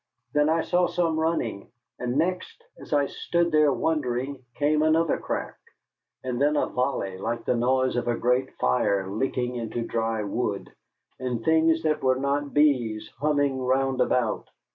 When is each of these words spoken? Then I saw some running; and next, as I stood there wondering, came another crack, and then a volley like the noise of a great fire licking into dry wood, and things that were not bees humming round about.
Then 0.33 0.49
I 0.49 0.61
saw 0.63 0.87
some 0.87 1.19
running; 1.19 1.71
and 1.99 2.17
next, 2.17 2.63
as 2.79 2.91
I 2.91 3.05
stood 3.05 3.51
there 3.51 3.71
wondering, 3.71 4.43
came 4.55 4.81
another 4.81 5.19
crack, 5.19 5.59
and 6.23 6.41
then 6.41 6.55
a 6.57 6.65
volley 6.65 7.19
like 7.19 7.45
the 7.45 7.53
noise 7.53 7.95
of 7.95 8.07
a 8.07 8.17
great 8.17 8.49
fire 8.59 9.07
licking 9.11 9.55
into 9.57 9.83
dry 9.85 10.23
wood, 10.23 10.71
and 11.19 11.45
things 11.45 11.83
that 11.83 12.01
were 12.01 12.15
not 12.17 12.51
bees 12.51 13.11
humming 13.19 13.61
round 13.61 14.01
about. 14.01 14.49